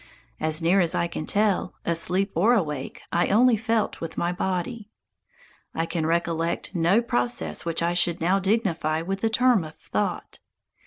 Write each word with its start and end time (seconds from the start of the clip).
As 0.39 0.63
near 0.63 0.79
as 0.79 0.95
I 0.95 1.05
can 1.07 1.27
tell, 1.27 1.75
asleep 1.85 2.31
or 2.33 2.55
awake 2.55 3.03
I 3.13 3.27
only 3.27 3.55
felt 3.55 4.01
with 4.01 4.17
my 4.17 4.31
body. 4.31 4.89
I 5.75 5.85
can 5.85 6.07
recollect 6.07 6.73
no 6.73 7.03
process 7.03 7.65
which 7.65 7.83
I 7.83 7.93
should 7.93 8.19
now 8.19 8.39
dignify 8.39 9.03
with 9.03 9.21
the 9.21 9.29
term 9.29 9.63
of 9.63 9.75
thought. 9.75 10.39